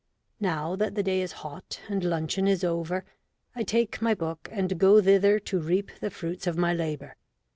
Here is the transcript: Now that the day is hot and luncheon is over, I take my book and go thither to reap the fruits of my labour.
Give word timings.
Now 0.39 0.75
that 0.77 0.95
the 0.95 1.03
day 1.03 1.21
is 1.21 1.31
hot 1.45 1.79
and 1.87 2.03
luncheon 2.03 2.47
is 2.47 2.63
over, 2.63 3.05
I 3.55 3.61
take 3.61 4.01
my 4.01 4.15
book 4.15 4.49
and 4.51 4.79
go 4.79 4.99
thither 4.99 5.37
to 5.37 5.59
reap 5.59 5.91
the 5.99 6.09
fruits 6.09 6.47
of 6.47 6.57
my 6.57 6.73
labour. 6.73 7.17